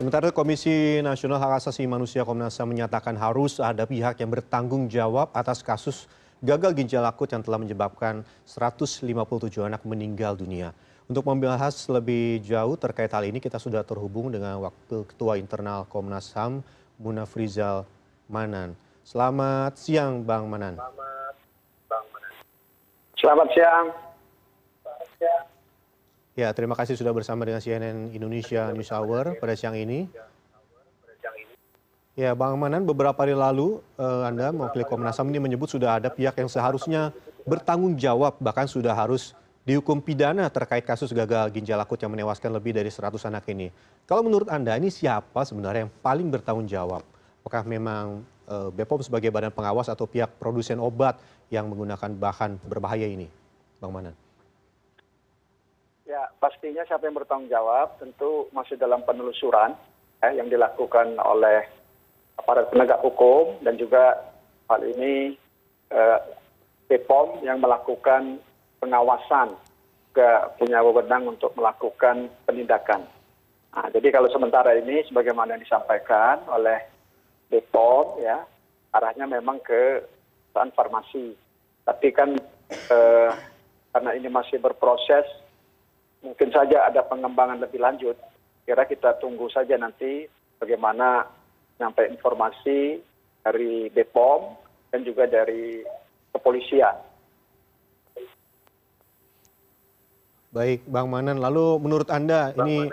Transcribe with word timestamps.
Sementara 0.00 0.32
Komisi 0.32 1.04
Nasional 1.04 1.36
Hak 1.36 1.60
Asasi 1.60 1.84
Manusia 1.84 2.24
Komnas 2.24 2.56
HAM 2.56 2.72
menyatakan 2.72 3.12
harus 3.20 3.60
ada 3.60 3.84
pihak 3.84 4.16
yang 4.16 4.32
bertanggung 4.32 4.88
jawab 4.88 5.28
atas 5.36 5.60
kasus 5.60 6.08
gagal 6.40 6.72
ginjal 6.72 7.04
akut 7.04 7.28
yang 7.28 7.44
telah 7.44 7.60
menyebabkan 7.60 8.24
157 8.48 9.04
anak 9.60 9.84
meninggal 9.84 10.40
dunia. 10.40 10.72
Untuk 11.04 11.28
membahas 11.28 11.76
lebih 11.92 12.40
jauh 12.40 12.80
terkait 12.80 13.12
hal 13.12 13.28
ini 13.28 13.44
kita 13.44 13.60
sudah 13.60 13.84
terhubung 13.84 14.32
dengan 14.32 14.56
Wakil 14.64 15.04
Ketua 15.04 15.36
Internal 15.36 15.84
Komnas 15.84 16.32
HAM 16.32 16.64
Munafrizal 16.96 17.84
Manan. 18.24 18.72
Selamat 19.04 19.76
siang 19.76 20.24
Bang 20.24 20.48
Manan. 20.48 20.80
Selamat 23.20 23.48
siang. 23.52 23.92
Ya, 26.40 26.56
terima 26.56 26.72
kasih 26.72 26.96
sudah 26.96 27.12
bersama 27.12 27.44
dengan 27.44 27.60
CNN 27.60 28.16
Indonesia 28.16 28.72
News 28.72 28.88
Hour 28.88 29.36
pada 29.36 29.52
siang 29.52 29.76
ini. 29.76 30.08
Ya, 32.16 32.32
Bang 32.32 32.56
Manan, 32.56 32.88
beberapa 32.88 33.12
hari 33.20 33.36
lalu 33.36 33.84
eh, 34.00 34.22
Anda 34.24 34.48
mewakili 34.48 34.88
Komnas 34.88 35.20
HAM 35.20 35.28
ini 35.28 35.36
menyebut 35.36 35.68
sudah 35.68 36.00
ada 36.00 36.08
pihak 36.08 36.32
yang 36.40 36.48
seharusnya 36.48 37.12
bertanggung 37.44 37.92
jawab, 38.00 38.40
bahkan 38.40 38.64
sudah 38.64 38.96
harus 38.96 39.36
dihukum 39.68 40.00
pidana 40.00 40.48
terkait 40.48 40.80
kasus 40.80 41.12
gagal 41.12 41.52
ginjal 41.52 41.76
akut 41.76 42.00
yang 42.00 42.08
menewaskan 42.08 42.56
lebih 42.56 42.72
dari 42.72 42.88
100 42.88 43.20
anak 43.28 43.44
ini. 43.52 43.68
Kalau 44.08 44.24
menurut 44.24 44.48
Anda, 44.48 44.80
ini 44.80 44.88
siapa 44.88 45.44
sebenarnya 45.44 45.84
yang 45.84 45.92
paling 46.00 46.32
bertanggung 46.32 46.64
jawab? 46.64 47.04
Apakah 47.44 47.68
memang 47.68 48.24
eh, 48.48 48.68
BPOM 48.80 49.04
sebagai 49.04 49.28
badan 49.28 49.52
pengawas 49.52 49.92
atau 49.92 50.08
pihak 50.08 50.40
produsen 50.40 50.80
obat 50.80 51.20
yang 51.52 51.68
menggunakan 51.68 52.16
bahan 52.16 52.56
berbahaya 52.64 53.04
ini, 53.04 53.28
Bang 53.76 53.92
Manan? 53.92 54.29
Ya, 56.20 56.28
pastinya 56.36 56.84
siapa 56.84 57.08
yang 57.08 57.16
bertanggung 57.16 57.48
jawab 57.48 57.96
tentu 57.96 58.44
masih 58.52 58.76
dalam 58.76 59.00
penelusuran 59.08 59.72
ya, 60.20 60.36
yang 60.36 60.52
dilakukan 60.52 61.16
oleh 61.16 61.64
aparat 62.36 62.68
penegak 62.68 63.00
hukum 63.00 63.56
dan 63.64 63.80
juga 63.80 64.20
hal 64.68 64.84
ini 64.84 65.32
eh, 65.88 66.18
BPOM 66.92 67.40
yang 67.40 67.56
melakukan 67.56 68.36
pengawasan 68.84 69.56
juga 70.12 70.52
punya 70.60 70.84
wewenang 70.84 71.24
untuk 71.24 71.56
melakukan 71.56 72.28
penindakan. 72.44 73.08
Nah, 73.72 73.88
jadi 73.88 74.12
kalau 74.12 74.28
sementara 74.28 74.76
ini 74.76 75.00
sebagaimana 75.08 75.56
yang 75.56 75.64
disampaikan 75.64 76.44
oleh 76.52 76.84
BPOM 77.48 78.20
ya 78.20 78.44
arahnya 78.92 79.24
memang 79.24 79.56
ke 79.64 80.04
perusahaan 80.52 80.68
farmasi. 80.76 81.32
Tapi 81.88 82.12
kan 82.12 82.36
eh, 82.68 83.32
karena 83.96 84.10
ini 84.12 84.28
masih 84.28 84.60
berproses 84.60 85.48
mungkin 86.20 86.48
saja 86.52 86.88
ada 86.88 87.00
pengembangan 87.04 87.60
lebih 87.60 87.80
lanjut 87.80 88.16
kira 88.68 88.84
kita 88.84 89.16
tunggu 89.18 89.48
saja 89.48 89.76
nanti 89.80 90.28
bagaimana 90.60 91.24
sampai 91.80 92.12
informasi 92.12 93.00
dari 93.40 93.88
bepom 93.88 94.52
dan 94.92 95.00
juga 95.00 95.24
dari 95.24 95.80
kepolisian 96.36 97.10
Baik, 100.50 100.82
Bang 100.90 101.06
Manan. 101.06 101.38
Lalu 101.38 101.78
menurut 101.78 102.10
Anda 102.10 102.50
ini 102.66 102.90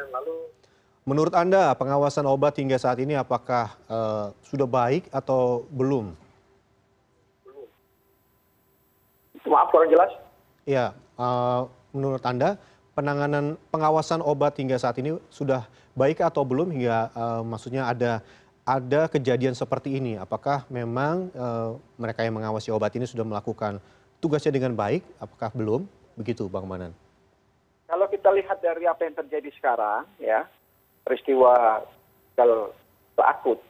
menurut 1.10 1.34
Anda 1.34 1.74
pengawasan 1.74 2.30
obat 2.30 2.62
hingga 2.62 2.78
saat 2.78 3.02
ini 3.02 3.18
apakah 3.18 3.74
uh, 3.90 4.30
sudah 4.46 4.70
baik 4.70 5.10
atau 5.10 5.66
belum? 5.74 6.14
Maaf 9.50 9.74
kurang 9.74 9.90
jelas. 9.90 10.12
Ya, 10.70 10.94
uh, 11.18 11.66
menurut 11.98 12.22
Anda 12.22 12.62
penanganan 12.98 13.62
pengawasan 13.70 14.26
obat 14.26 14.58
hingga 14.58 14.82
saat 14.82 14.98
ini 14.98 15.22
sudah 15.30 15.70
baik 15.94 16.26
atau 16.26 16.42
belum 16.42 16.74
hingga 16.74 17.14
uh, 17.14 17.42
maksudnya 17.46 17.86
ada 17.86 18.26
ada 18.66 19.06
kejadian 19.06 19.54
seperti 19.54 20.02
ini? 20.02 20.18
Apakah 20.18 20.66
memang 20.74 21.30
uh, 21.38 21.78
mereka 22.02 22.26
yang 22.26 22.42
mengawasi 22.42 22.74
obat 22.74 22.90
ini 22.98 23.06
sudah 23.06 23.22
melakukan 23.22 23.78
tugasnya 24.18 24.50
dengan 24.50 24.74
baik? 24.74 25.06
Apakah 25.22 25.54
belum? 25.54 25.86
Begitu 26.18 26.50
Bang 26.50 26.66
Manan. 26.66 26.92
Kalau 27.86 28.10
kita 28.10 28.34
lihat 28.34 28.60
dari 28.66 28.90
apa 28.90 29.06
yang 29.06 29.16
terjadi 29.16 29.54
sekarang 29.54 30.10
ya 30.18 30.50
peristiwa 31.06 31.86
gagal 32.36 32.74
akut 33.22 33.62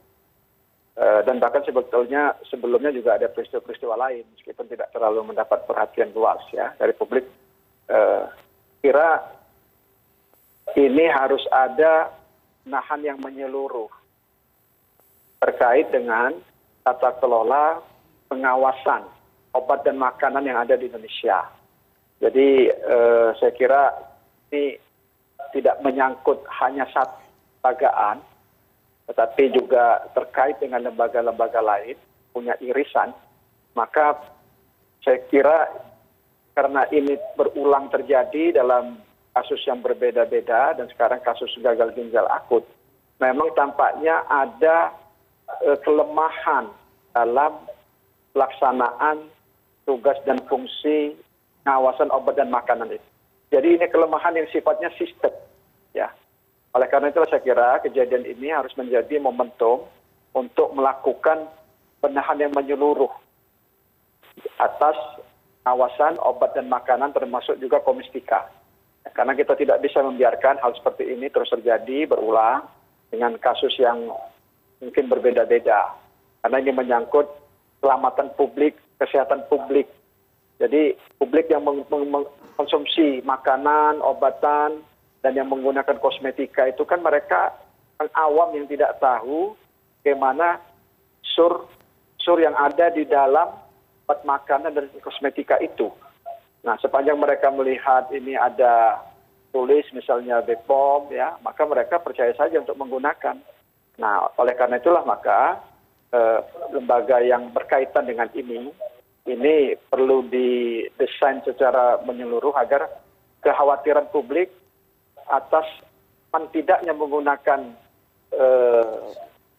uh, 0.96 1.20
dan 1.22 1.36
bahkan 1.38 1.62
sebetulnya 1.62 2.34
sebelumnya 2.48 2.90
juga 2.90 3.20
ada 3.20 3.30
peristiwa-peristiwa 3.30 3.94
lain 3.94 4.24
meskipun 4.34 4.66
tidak 4.66 4.90
terlalu 4.90 5.30
mendapat 5.30 5.62
perhatian 5.68 6.10
luas 6.16 6.42
ya 6.50 6.74
dari 6.80 6.96
publik 6.96 7.28
kira 8.80 9.24
ini 10.76 11.08
harus 11.08 11.42
ada 11.50 12.12
nahan 12.68 13.00
yang 13.02 13.18
menyeluruh 13.18 13.88
terkait 15.40 15.88
dengan 15.94 16.34
tata 16.84 17.14
kelola 17.18 17.80
pengawasan 18.28 19.06
obat 19.56 19.82
dan 19.86 19.96
makanan 19.96 20.44
yang 20.44 20.58
ada 20.60 20.76
di 20.76 20.90
Indonesia. 20.90 21.48
Jadi 22.18 22.68
eh, 22.68 23.28
saya 23.38 23.52
kira 23.54 23.94
ini 24.50 24.74
tidak 25.54 25.80
menyangkut 25.80 26.42
hanya 26.60 26.84
satu 26.90 27.16
lembagaan, 27.62 28.18
tetapi 29.10 29.42
juga 29.54 30.02
terkait 30.12 30.58
dengan 30.60 30.84
lembaga-lembaga 30.84 31.62
lain 31.62 31.96
punya 32.34 32.54
irisan. 32.60 33.14
Maka 33.72 34.18
saya 35.02 35.22
kira 35.30 35.70
karena 36.58 36.82
ini 36.90 37.14
berulang 37.38 37.86
terjadi 37.86 38.58
dalam 38.58 38.98
kasus 39.30 39.62
yang 39.62 39.78
berbeda 39.78 40.26
beda 40.26 40.74
dan 40.74 40.90
sekarang 40.90 41.22
kasus 41.22 41.54
gagal 41.62 41.94
ginjal 41.94 42.26
akut 42.26 42.66
memang 43.22 43.54
tampaknya 43.54 44.26
ada 44.26 44.90
eh, 45.62 45.78
kelemahan 45.86 46.66
dalam 47.14 47.62
pelaksanaan 48.34 49.30
tugas 49.86 50.18
dan 50.26 50.42
fungsi 50.50 51.14
pengawasan 51.62 52.10
obat 52.10 52.34
dan 52.34 52.50
makanan 52.50 52.90
itu. 52.90 53.08
Jadi 53.48 53.80
ini 53.80 53.86
kelemahan 53.88 54.36
yang 54.36 54.48
sifatnya 54.52 54.92
sistem. 54.98 55.32
Ya. 55.96 56.10
Oleh 56.76 56.90
karena 56.90 57.08
itu 57.08 57.22
saya 57.30 57.40
kira 57.40 57.80
kejadian 57.80 58.28
ini 58.28 58.52
harus 58.52 58.74
menjadi 58.76 59.16
momentum 59.16 59.88
untuk 60.36 60.68
melakukan 60.76 61.48
penahan 62.04 62.38
yang 62.38 62.52
menyeluruh 62.52 63.08
atas 64.60 64.96
pengawasan 65.68 66.16
obat 66.24 66.56
dan 66.56 66.72
makanan 66.72 67.12
termasuk 67.12 67.60
juga 67.60 67.84
komistika. 67.84 68.48
Karena 69.12 69.36
kita 69.36 69.52
tidak 69.52 69.84
bisa 69.84 70.00
membiarkan 70.00 70.56
hal 70.64 70.72
seperti 70.72 71.12
ini 71.12 71.28
terus 71.28 71.52
terjadi 71.52 72.08
berulang 72.08 72.64
dengan 73.12 73.36
kasus 73.36 73.76
yang 73.76 74.08
mungkin 74.80 75.12
berbeda-beda. 75.12 75.92
Karena 76.40 76.56
ini 76.64 76.72
menyangkut 76.72 77.28
keselamatan 77.76 78.32
publik, 78.40 78.80
kesehatan 78.96 79.44
publik. 79.52 79.92
Jadi 80.56 80.96
publik 81.20 81.52
yang 81.52 81.68
mengkonsumsi 81.68 83.20
makanan, 83.28 84.00
obatan, 84.00 84.80
dan 85.20 85.36
yang 85.36 85.52
menggunakan 85.52 86.00
kosmetika 86.00 86.64
itu 86.64 86.88
kan 86.88 87.04
mereka 87.04 87.52
yang 88.00 88.08
awam 88.16 88.56
yang 88.56 88.64
tidak 88.64 88.96
tahu 89.04 89.52
bagaimana 90.00 90.64
sur 91.20 91.68
sur 92.16 92.40
yang 92.40 92.56
ada 92.56 92.88
di 92.88 93.04
dalam 93.04 93.67
obat 94.08 94.24
makanan 94.24 94.72
dan 94.72 94.88
kosmetika 95.04 95.60
itu. 95.60 95.92
Nah, 96.64 96.80
sepanjang 96.80 97.20
mereka 97.20 97.52
melihat 97.52 98.08
ini 98.08 98.40
ada 98.40 99.04
tulis 99.52 99.84
misalnya 99.92 100.40
Bepom 100.40 101.12
ya, 101.12 101.36
maka 101.44 101.68
mereka 101.68 102.00
percaya 102.00 102.32
saja 102.32 102.56
untuk 102.56 102.80
menggunakan. 102.80 103.36
Nah, 104.00 104.32
oleh 104.40 104.56
karena 104.56 104.80
itulah 104.80 105.04
maka 105.04 105.60
eh, 106.08 106.40
lembaga 106.72 107.20
yang 107.20 107.52
berkaitan 107.52 108.08
dengan 108.08 108.32
ini 108.32 108.72
ini 109.28 109.76
perlu 109.76 110.24
didesain 110.24 111.44
secara 111.44 112.00
menyeluruh 112.08 112.56
agar 112.56 112.88
kekhawatiran 113.44 114.08
publik 114.08 114.48
atas 115.28 115.68
tidaknya 116.48 116.96
menggunakan 116.96 117.76
eh, 118.32 119.04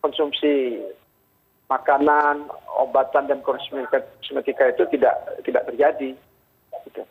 konsumsi 0.02 0.82
makanan 1.70 2.50
obatan 2.82 3.30
dan 3.30 3.40
kosmetika 3.46 4.74
itu 4.74 4.84
tidak 4.90 5.16
tidak 5.46 5.64
terjadi 5.70 6.10
gitu. 6.90 7.02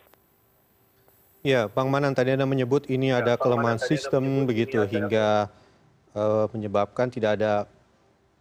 Ya, 1.39 1.71
Bang 1.71 1.87
Manan 1.87 2.11
tadi 2.11 2.35
Anda 2.35 2.43
menyebut 2.43 2.91
ini 2.91 3.15
ya, 3.15 3.23
ada 3.23 3.39
kelemahan 3.39 3.79
sistem 3.79 4.43
begitu 4.43 4.83
hingga 4.83 5.47
uh, 6.11 6.51
menyebabkan 6.51 7.07
tidak 7.07 7.39
ada 7.39 7.63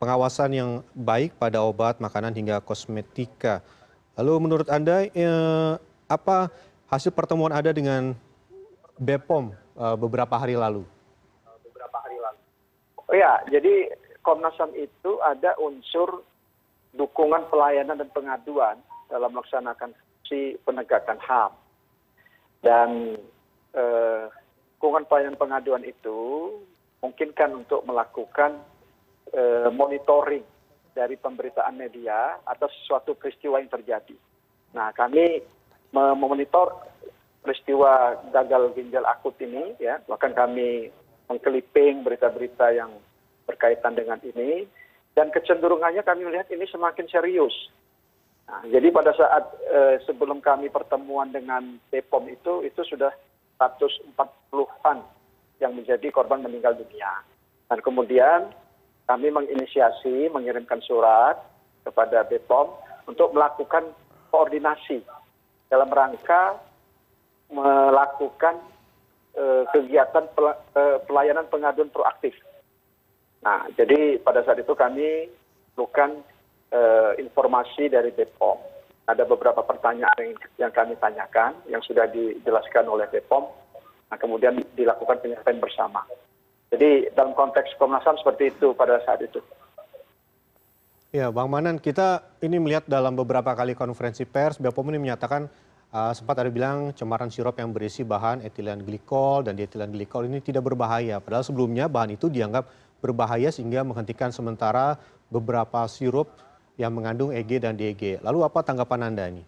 pengawasan 0.03 0.51
yang 0.51 0.71
baik 0.99 1.39
pada 1.39 1.63
obat, 1.63 2.03
makanan 2.03 2.35
hingga 2.35 2.59
kosmetika. 2.59 3.63
Lalu 4.19 4.51
menurut 4.51 4.67
Anda 4.67 5.07
eh, 5.07 5.73
apa 6.11 6.51
hasil 6.91 7.15
pertemuan 7.15 7.55
Anda 7.55 7.71
dengan 7.71 8.19
BPOM 8.99 9.55
uh, 9.79 9.95
beberapa 9.95 10.35
hari 10.35 10.59
lalu? 10.59 10.83
Beberapa 11.71 12.03
hari 12.03 12.19
lalu. 12.19 12.41
Oh 13.07 13.15
ya, 13.15 13.39
jadi 13.47 13.95
komnas 14.29 14.53
ham 14.61 14.69
itu 14.77 15.17
ada 15.25 15.57
unsur 15.57 16.21
dukungan 16.93 17.49
pelayanan 17.49 17.97
dan 17.97 18.13
pengaduan 18.13 18.77
dalam 19.09 19.33
melaksanakan 19.33 19.97
fungsi 19.97 20.61
penegakan 20.69 21.17
ham 21.25 21.57
dan 22.61 23.17
eh, 23.73 24.25
dukungan 24.77 25.09
pelayanan 25.09 25.41
pengaduan 25.41 25.81
itu 25.89 26.53
memungkinkan 27.01 27.65
untuk 27.65 27.81
melakukan 27.89 28.61
eh, 29.33 29.73
monitoring 29.73 30.45
dari 30.93 31.17
pemberitaan 31.17 31.81
media 31.81 32.37
atas 32.45 32.75
suatu 32.85 33.17
peristiwa 33.17 33.57
yang 33.65 33.73
terjadi. 33.73 34.17
Nah, 34.77 34.93
kami 34.93 35.41
memonitor 35.95 36.85
peristiwa 37.41 38.19
gagal 38.29 38.77
ginjal 38.77 39.09
akut 39.09 39.39
ini, 39.41 39.73
ya, 39.81 40.03
bahkan 40.05 40.37
kami 40.37 40.93
mengkeliping 41.31 42.05
berita-berita 42.05 42.77
yang 42.77 42.93
berkaitan 43.49 43.97
dengan 43.97 44.21
ini, 44.21 44.69
dan 45.17 45.33
kecenderungannya 45.33 46.05
kami 46.05 46.29
melihat 46.29 46.53
ini 46.53 46.69
semakin 46.69 47.09
serius. 47.09 47.57
Nah, 48.49 48.65
jadi 48.69 48.89
pada 48.93 49.13
saat 49.17 49.45
eh, 49.69 49.97
sebelum 50.05 50.45
kami 50.45 50.69
pertemuan 50.69 51.33
dengan 51.33 51.81
BPOM 51.89 52.29
itu, 52.29 52.65
itu 52.65 52.81
sudah 52.85 53.13
140-an 53.61 54.99
yang 55.59 55.73
menjadi 55.75 56.09
korban 56.15 56.45
meninggal 56.45 56.77
dunia. 56.79 57.25
Dan 57.69 57.85
kemudian 57.85 58.49
kami 59.05 59.29
menginisiasi, 59.29 60.33
mengirimkan 60.33 60.81
surat 60.85 61.37
kepada 61.85 62.25
BPOM 62.25 62.73
untuk 63.09 63.33
melakukan 63.33 63.89
koordinasi 64.29 65.01
dalam 65.69 65.89
rangka 65.89 66.57
melakukan 67.49 68.61
eh, 69.37 69.65
kegiatan 69.73 70.25
eh, 70.77 70.99
pelayanan 71.05 71.49
pengaduan 71.49 71.89
proaktif. 71.93 72.37
Nah, 73.43 73.71
jadi 73.79 74.19
pada 74.19 74.43
saat 74.43 74.59
itu 74.59 74.75
kami 74.75 75.31
lakukan 75.79 76.23
eh, 76.75 77.13
informasi 77.23 77.87
dari 77.87 78.11
BPOM. 78.11 78.59
Ada 79.09 79.25
beberapa 79.25 79.65
pertanyaan 79.65 80.37
yang, 80.61 80.73
kami 80.75 80.99
tanyakan 81.01 81.57
yang 81.71 81.81
sudah 81.81 82.11
dijelaskan 82.11 82.85
oleh 82.91 83.07
BPOM. 83.09 83.47
Nah, 84.11 84.19
kemudian 84.19 84.59
dilakukan 84.75 85.23
penyampaian 85.23 85.63
bersama. 85.63 86.03
Jadi 86.69 87.09
dalam 87.17 87.33
konteks 87.33 87.79
Komnas 87.81 88.05
HAM 88.05 88.21
seperti 88.21 88.53
itu 88.53 88.77
pada 88.77 89.01
saat 89.07 89.25
itu. 89.25 89.41
Ya, 91.09 91.33
Bang 91.33 91.49
Manan, 91.49 91.81
kita 91.81 92.21
ini 92.45 92.61
melihat 92.61 92.85
dalam 92.85 93.17
beberapa 93.17 93.57
kali 93.57 93.73
konferensi 93.73 94.29
pers, 94.29 94.61
BPOM 94.61 94.93
ini 94.93 95.09
menyatakan 95.09 95.49
uh, 95.89 96.13
sempat 96.13 96.37
ada 96.45 96.53
bilang 96.53 96.93
cemaran 96.93 97.33
sirup 97.33 97.57
yang 97.57 97.73
berisi 97.73 98.05
bahan 98.05 98.45
etilen 98.45 98.85
glikol 98.85 99.41
dan 99.41 99.57
dietilen 99.57 99.89
glikol 99.89 100.29
ini 100.29 100.45
tidak 100.45 100.69
berbahaya. 100.69 101.17
Padahal 101.17 101.45
sebelumnya 101.49 101.89
bahan 101.89 102.21
itu 102.21 102.29
dianggap 102.29 102.69
berbahaya 102.99 103.51
sehingga 103.55 103.87
menghentikan 103.87 104.35
sementara 104.35 104.99
beberapa 105.31 105.87
sirup 105.87 106.31
yang 106.79 106.95
mengandung 106.95 107.35
EG 107.35 107.59
dan 107.59 107.75
DEG. 107.75 108.23
Lalu 108.23 108.47
apa 108.47 108.63
tanggapan 108.63 109.11
Anda 109.11 109.25
ini? 109.31 109.43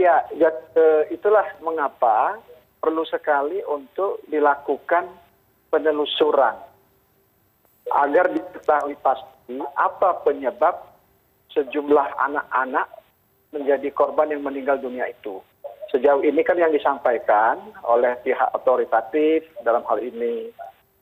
Ya, 0.00 0.24
ya 0.34 0.50
e, 0.74 1.14
itulah 1.14 1.44
mengapa 1.60 2.40
perlu 2.80 3.04
sekali 3.06 3.60
untuk 3.64 4.24
dilakukan 4.26 5.06
penelusuran 5.70 6.56
agar 7.92 8.32
diketahui 8.32 8.96
pasti 8.98 9.60
apa 9.76 10.24
penyebab 10.24 10.74
sejumlah 11.52 12.08
anak-anak 12.18 12.88
menjadi 13.52 13.88
korban 13.92 14.32
yang 14.32 14.42
meninggal 14.42 14.80
dunia 14.80 15.06
itu. 15.12 15.38
Sejauh 15.92 16.24
ini 16.24 16.40
kan 16.40 16.56
yang 16.56 16.72
disampaikan 16.72 17.60
oleh 17.84 18.16
pihak 18.24 18.48
otoritatif 18.56 19.44
dalam 19.60 19.84
hal 19.84 20.00
ini 20.00 20.48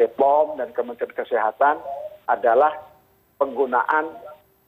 BPOM 0.01 0.57
dan 0.57 0.73
Kementerian 0.73 1.13
Kesehatan 1.13 1.77
adalah 2.25 2.73
penggunaan 3.37 4.09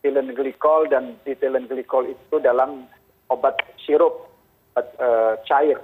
etilen 0.05 0.37
glikol 0.37 0.85
dan 0.93 1.17
etilen 1.25 1.65
glikol 1.65 2.05
itu 2.05 2.37
dalam 2.37 2.85
obat 3.33 3.57
sirup 3.81 4.29
obat, 4.77 4.87
e, 5.01 5.09
cair. 5.49 5.79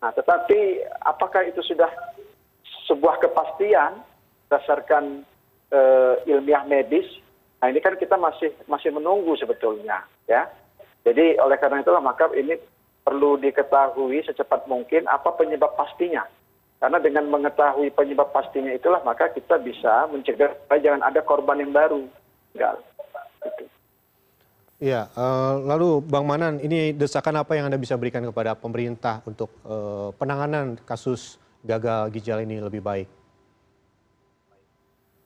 Nah, 0.00 0.08
tetapi 0.16 0.88
apakah 1.04 1.44
itu 1.44 1.60
sudah 1.60 1.92
sebuah 2.88 3.20
kepastian 3.20 4.00
berdasarkan 4.48 5.20
e, 5.68 5.80
ilmiah 6.32 6.64
medis? 6.64 7.04
Nah, 7.60 7.68
ini 7.68 7.78
kan 7.84 8.00
kita 8.00 8.16
masih 8.16 8.56
masih 8.72 8.88
menunggu 8.88 9.36
sebetulnya, 9.36 10.00
ya. 10.24 10.48
Jadi 11.02 11.36
oleh 11.42 11.58
karena 11.58 11.82
itulah 11.82 12.00
maka 12.00 12.30
ini 12.32 12.56
perlu 13.02 13.34
diketahui 13.36 14.22
secepat 14.22 14.70
mungkin 14.70 15.10
apa 15.10 15.34
penyebab 15.34 15.74
pastinya. 15.74 16.22
Karena 16.82 16.98
dengan 16.98 17.30
mengetahui 17.30 17.94
penyebab 17.94 18.34
pastinya 18.34 18.74
itulah 18.74 18.98
maka 19.06 19.30
kita 19.30 19.54
bisa 19.62 20.10
mencegah 20.10 20.50
jangan 20.82 21.06
ada 21.06 21.22
korban 21.22 21.62
yang 21.62 21.70
baru. 21.70 22.02
Enggak. 22.58 22.82
Gitu. 23.46 23.64
Iya, 24.82 25.06
uh, 25.14 25.62
lalu 25.62 26.02
Bang 26.02 26.26
Manan, 26.26 26.58
ini 26.58 26.90
desakan 26.90 27.38
apa 27.38 27.54
yang 27.54 27.70
Anda 27.70 27.78
bisa 27.78 27.94
berikan 27.94 28.26
kepada 28.26 28.58
pemerintah 28.58 29.22
untuk 29.22 29.54
uh, 29.62 30.10
penanganan 30.18 30.74
kasus 30.82 31.38
gagal 31.62 32.10
ginjal 32.10 32.42
ini 32.42 32.58
lebih 32.58 32.82
baik? 32.82 33.06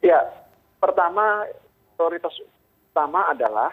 Ya, 0.04 0.20
pertama 0.76 1.48
prioritas 1.96 2.36
utama 2.92 3.32
adalah 3.32 3.72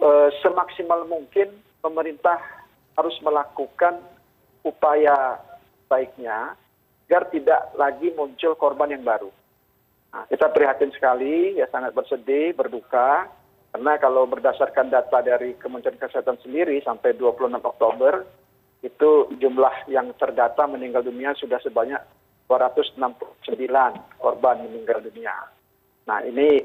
uh, 0.00 0.32
semaksimal 0.40 1.04
mungkin 1.04 1.52
pemerintah 1.84 2.40
harus 2.96 3.12
melakukan 3.20 4.00
upaya 4.64 5.36
baiknya 5.92 6.56
agar 7.04 7.28
tidak 7.28 7.60
lagi 7.76 8.08
muncul 8.16 8.56
korban 8.56 8.88
yang 8.88 9.04
baru. 9.04 9.28
Nah, 10.16 10.24
kita 10.32 10.48
prihatin 10.48 10.88
sekali, 10.96 11.60
ya 11.60 11.68
sangat 11.68 11.92
bersedih, 11.92 12.56
berduka, 12.56 13.28
karena 13.72 14.00
kalau 14.00 14.24
berdasarkan 14.24 14.88
data 14.88 15.20
dari 15.20 15.52
Kementerian 15.60 16.00
Kesehatan 16.00 16.40
sendiri 16.40 16.80
sampai 16.80 17.12
26 17.16 17.60
Oktober, 17.60 18.24
itu 18.80 19.10
jumlah 19.36 19.92
yang 19.92 20.08
terdata 20.16 20.64
meninggal 20.64 21.04
dunia 21.04 21.36
sudah 21.36 21.60
sebanyak 21.60 22.00
269 22.48 22.96
korban 24.16 24.56
meninggal 24.64 25.04
dunia. 25.04 25.36
Nah 26.08 26.24
ini 26.24 26.64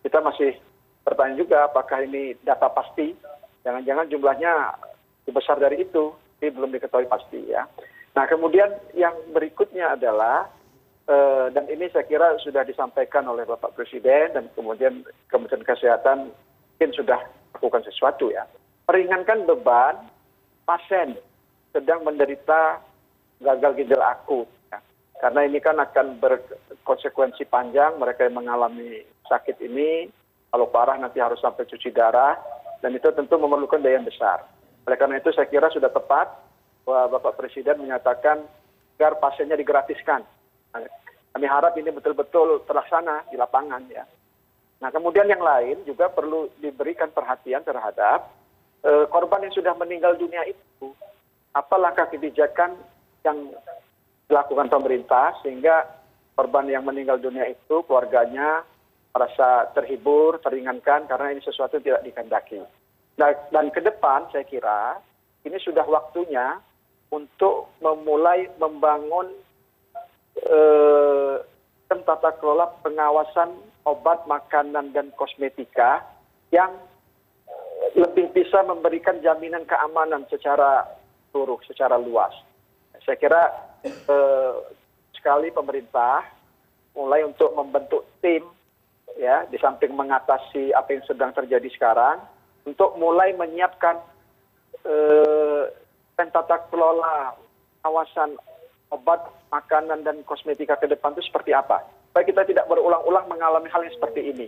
kita 0.00 0.24
masih 0.24 0.56
bertanya 1.04 1.36
juga 1.36 1.68
apakah 1.68 2.04
ini 2.04 2.36
data 2.44 2.68
pasti, 2.72 3.12
jangan-jangan 3.64 4.08
jumlahnya 4.08 4.52
lebih 5.24 5.38
besar 5.38 5.56
dari 5.60 5.84
itu, 5.84 6.12
tapi 6.42 6.58
belum 6.58 6.74
diketahui 6.74 7.06
pasti 7.06 7.38
ya 7.46 7.62
nah 8.12 8.24
kemudian 8.28 8.68
yang 8.92 9.16
berikutnya 9.32 9.96
adalah 9.96 10.48
eh, 11.08 11.46
dan 11.52 11.64
ini 11.72 11.88
saya 11.88 12.04
kira 12.04 12.36
sudah 12.44 12.62
disampaikan 12.62 13.24
oleh 13.24 13.48
bapak 13.48 13.72
presiden 13.72 14.36
dan 14.36 14.44
kemudian 14.52 15.04
kementerian 15.32 15.64
kesehatan 15.64 16.28
mungkin 16.76 16.90
sudah 16.92 17.20
lakukan 17.56 17.82
sesuatu 17.88 18.28
ya 18.34 18.44
meringankan 18.90 19.48
beban 19.48 19.96
pasien 20.68 21.16
sedang 21.72 22.04
menderita 22.04 22.84
gagal 23.40 23.72
ginjal 23.80 24.02
akut 24.04 24.48
ya. 24.68 24.78
karena 25.24 25.40
ini 25.48 25.58
kan 25.58 25.80
akan 25.80 26.20
berkonsekuensi 26.20 27.48
panjang 27.48 27.96
mereka 27.96 28.28
yang 28.28 28.36
mengalami 28.36 29.02
sakit 29.26 29.56
ini 29.64 30.12
kalau 30.52 30.68
parah 30.68 31.00
nanti 31.00 31.16
harus 31.18 31.40
sampai 31.40 31.64
cuci 31.64 31.90
darah 31.96 32.36
dan 32.84 32.92
itu 32.92 33.08
tentu 33.16 33.40
memerlukan 33.40 33.80
daya 33.80 33.96
yang 33.96 34.06
besar 34.06 34.44
oleh 34.84 34.98
karena 34.98 35.22
itu 35.22 35.30
saya 35.32 35.46
kira 35.46 35.70
sudah 35.70 35.88
tepat 35.88 36.28
bahwa 36.82 37.18
Bapak 37.18 37.38
Presiden 37.38 37.82
menyatakan 37.82 38.42
agar 38.98 39.18
pasiennya 39.18 39.58
digratiskan. 39.58 40.22
Nah, 40.74 40.86
kami 41.34 41.46
harap 41.48 41.74
ini 41.74 41.90
betul-betul 41.90 42.62
terlaksana 42.68 43.26
di 43.32 43.36
lapangan 43.40 43.82
ya. 43.90 44.04
Nah 44.82 44.90
kemudian 44.90 45.30
yang 45.30 45.40
lain 45.40 45.86
juga 45.86 46.10
perlu 46.10 46.50
diberikan 46.58 47.08
perhatian 47.14 47.62
terhadap 47.62 48.34
eh, 48.82 49.06
korban 49.06 49.46
yang 49.46 49.54
sudah 49.54 49.78
meninggal 49.78 50.18
dunia 50.18 50.42
itu. 50.44 50.90
Apa 51.54 51.78
langkah 51.78 52.10
kebijakan 52.10 52.74
yang 53.22 53.54
dilakukan 54.26 54.68
pemerintah 54.68 55.38
sehingga 55.46 55.86
korban 56.34 56.66
yang 56.66 56.82
meninggal 56.82 57.22
dunia 57.22 57.46
itu 57.46 57.86
keluarganya 57.86 58.66
merasa 59.12 59.68
terhibur, 59.76 60.40
teringankan 60.40 61.06
karena 61.06 61.36
ini 61.36 61.40
sesuatu 61.44 61.78
yang 61.78 61.84
tidak 61.84 62.04
dikehendaki. 62.08 62.58
Nah, 63.20 63.28
dan 63.52 63.68
ke 63.70 63.80
depan 63.84 64.26
saya 64.32 64.42
kira 64.48 64.98
ini 65.44 65.60
sudah 65.60 65.84
waktunya 65.84 66.58
untuk 67.12 67.76
memulai 67.84 68.48
membangun 68.56 69.28
eh, 70.40 71.36
tata 71.92 72.32
kelola 72.40 72.72
pengawasan 72.80 73.52
obat 73.84 74.24
makanan 74.24 74.96
dan 74.96 75.12
kosmetika 75.20 76.00
yang 76.48 76.72
lebih 77.92 78.32
bisa 78.32 78.64
memberikan 78.64 79.20
jaminan 79.20 79.68
keamanan 79.68 80.24
secara 80.32 80.88
seluruh 81.28 81.60
secara 81.68 82.00
luas. 82.00 82.32
Saya 83.04 83.20
kira 83.20 83.42
eh, 83.84 84.54
sekali 85.12 85.52
pemerintah 85.52 86.24
mulai 86.96 87.24
untuk 87.28 87.52
membentuk 87.52 88.08
tim 88.24 88.44
ya 89.20 89.44
di 89.52 89.60
samping 89.60 89.92
mengatasi 89.92 90.72
apa 90.72 90.96
yang 90.96 91.04
sedang 91.04 91.32
terjadi 91.36 91.68
sekarang 91.76 92.24
untuk 92.64 92.96
mulai 92.96 93.36
menyiapkan 93.36 94.00
eh, 94.88 95.64
tata 96.30 96.62
kelola 96.70 97.34
kawasan 97.82 98.38
obat 98.92 99.24
makanan 99.50 100.04
dan 100.04 100.20
kosmetika 100.28 100.76
ke 100.76 100.86
depan 100.86 101.16
itu 101.16 101.24
seperti 101.26 101.56
apa 101.56 101.82
supaya 102.12 102.24
kita 102.28 102.42
tidak 102.44 102.68
berulang-ulang 102.68 103.24
mengalami 103.26 103.72
hal 103.72 103.80
yang 103.82 103.94
seperti 103.96 104.20
ini. 104.28 104.46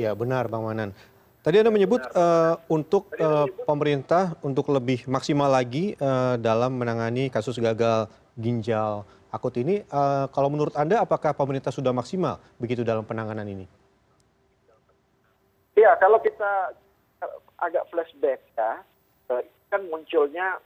Ya 0.00 0.16
benar 0.16 0.48
Bang 0.48 0.64
Manan. 0.64 0.96
Tadi 1.44 1.62
Anda 1.62 1.70
menyebut 1.70 2.02
uh, 2.10 2.58
untuk 2.66 3.14
uh, 3.22 3.46
pemerintah 3.68 4.34
untuk 4.42 4.66
lebih 4.72 5.06
maksimal 5.06 5.46
lagi 5.46 5.94
uh, 6.02 6.34
dalam 6.40 6.74
menangani 6.74 7.30
kasus 7.30 7.60
gagal 7.62 8.10
ginjal 8.34 9.06
akut 9.36 9.54
ini. 9.60 9.84
Eh, 9.84 10.26
kalau 10.32 10.48
menurut 10.48 10.72
Anda 10.76 11.04
apakah 11.04 11.36
pemerintah 11.36 11.68
sudah 11.68 11.92
maksimal 11.92 12.40
begitu 12.56 12.80
dalam 12.80 13.04
penanganan 13.04 13.44
ini? 13.44 13.68
Iya, 15.76 15.92
kalau 16.00 16.16
kita 16.24 16.72
agak 17.60 17.84
flashback 17.92 18.40
ya, 18.56 18.80
kan 19.70 19.82
munculnya 19.90 20.58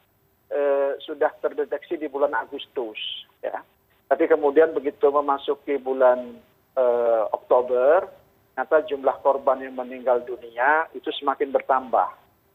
eh, 0.50 0.99
sudah 1.00 1.30
terdeteksi 1.40 1.97
di 1.97 2.07
bulan 2.11 2.35
Agustus 2.37 2.99
ya. 3.40 3.62
Tapi 4.11 4.26
kemudian 4.26 4.75
begitu 4.75 5.07
memasuki 5.09 5.78
bulan 5.78 6.35
eh, 6.75 7.25
Oktober, 7.30 8.11
ternyata 8.52 8.76
jumlah 8.90 9.16
korban 9.23 9.62
yang 9.62 9.78
meninggal 9.78 10.21
dunia 10.26 10.90
itu 10.92 11.09
semakin 11.16 11.54
bertambah 11.54 12.09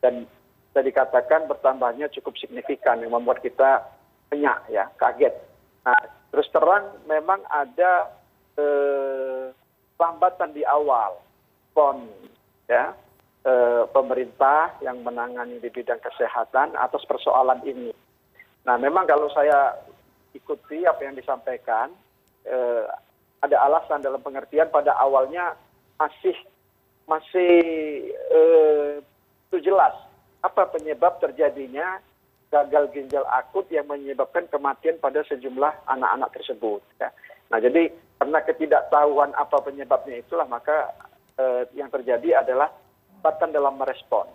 dan 0.04 0.28
bisa 0.70 0.82
dikatakan 0.84 1.48
bertambahnya 1.48 2.12
cukup 2.12 2.36
signifikan 2.36 3.00
yang 3.00 3.16
membuat 3.16 3.40
kita 3.40 3.88
penyak 4.28 4.60
ya, 4.68 4.92
kaget. 5.00 5.32
Nah, 5.88 5.98
terus 6.30 6.52
terang 6.52 7.00
memang 7.08 7.40
ada 7.48 8.12
eh, 8.60 9.56
lambatan 9.96 10.52
di 10.52 10.68
awal 10.68 11.16
pon 11.72 12.08
ya 12.68 12.92
pemerintah 13.94 14.74
yang 14.82 15.06
menangani 15.06 15.62
di 15.62 15.70
bidang 15.70 16.02
kesehatan 16.02 16.74
atas 16.82 17.06
persoalan 17.06 17.62
ini. 17.62 17.94
Nah, 18.66 18.76
memang 18.82 19.06
kalau 19.06 19.30
saya 19.30 19.78
ikuti 20.34 20.84
apa 20.84 21.06
yang 21.06 21.14
disampaikan, 21.14 21.94
eh, 22.44 22.84
ada 23.46 23.58
alasan 23.62 24.02
dalam 24.02 24.20
pengertian 24.20 24.74
pada 24.74 24.98
awalnya 24.98 25.54
masih 26.02 26.36
masih 27.06 27.54
eh, 28.12 28.98
jelas 29.56 29.96
apa 30.44 30.68
penyebab 30.68 31.22
terjadinya 31.24 32.02
gagal 32.52 32.92
ginjal 32.92 33.24
akut 33.32 33.64
yang 33.72 33.88
menyebabkan 33.88 34.50
kematian 34.52 35.00
pada 35.00 35.24
sejumlah 35.24 35.72
anak-anak 35.88 36.30
tersebut. 36.36 36.84
Ya. 37.00 37.14
Nah, 37.54 37.62
jadi 37.62 37.94
karena 38.20 38.40
ketidaktahuan 38.44 39.32
apa 39.38 39.64
penyebabnya 39.64 40.20
itulah 40.20 40.50
maka 40.50 40.92
eh, 41.38 41.70
yang 41.78 41.88
terjadi 41.94 42.44
adalah 42.44 42.74
kecepatan 43.26 43.50
dalam 43.50 43.74
merespon. 43.74 44.30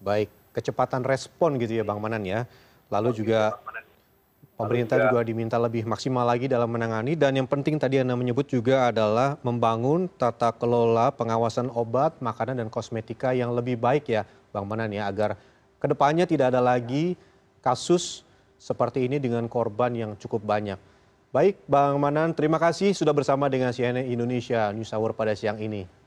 Baik, 0.00 0.32
kecepatan 0.56 1.04
respon 1.04 1.60
gitu 1.60 1.76
ya 1.76 1.84
Bang 1.84 2.00
Manan 2.00 2.24
ya. 2.24 2.48
Lalu 2.88 3.20
juga 3.20 3.60
pemerintah 4.56 4.96
juga 4.96 5.20
diminta 5.20 5.60
lebih 5.60 5.84
maksimal 5.84 6.24
lagi 6.24 6.48
dalam 6.48 6.72
menangani 6.72 7.20
dan 7.20 7.36
yang 7.36 7.44
penting 7.44 7.76
tadi 7.76 8.00
Anda 8.00 8.16
menyebut 8.16 8.48
juga 8.48 8.88
adalah 8.88 9.36
membangun 9.44 10.08
tata 10.08 10.56
kelola 10.56 11.12
pengawasan 11.12 11.68
obat, 11.68 12.16
makanan 12.24 12.64
dan 12.64 12.68
kosmetika 12.72 13.36
yang 13.36 13.52
lebih 13.52 13.76
baik 13.76 14.08
ya 14.08 14.24
Bang 14.48 14.64
Manan 14.64 14.88
ya 14.88 15.04
agar 15.04 15.36
ke 15.76 15.84
depannya 15.84 16.24
tidak 16.24 16.56
ada 16.56 16.64
lagi 16.64 17.12
kasus 17.60 18.24
seperti 18.56 19.04
ini 19.04 19.20
dengan 19.20 19.44
korban 19.52 19.92
yang 19.92 20.16
cukup 20.16 20.40
banyak. 20.48 20.80
Baik 21.28 21.60
Bang 21.68 22.00
Manan, 22.00 22.32
terima 22.32 22.56
kasih 22.56 22.96
sudah 22.96 23.12
bersama 23.12 23.52
dengan 23.52 23.68
CNN 23.68 24.08
Indonesia 24.08 24.72
News 24.72 24.96
Hour 24.96 25.12
pada 25.12 25.36
siang 25.36 25.60
ini. 25.60 25.99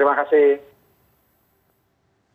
Terima 0.00 0.16
kasih. 0.16 0.69